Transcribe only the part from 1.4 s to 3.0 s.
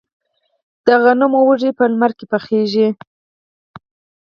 وږي په لمر کې پخیږي.